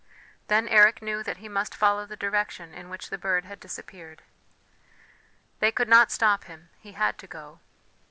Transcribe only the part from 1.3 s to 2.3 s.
he must follow the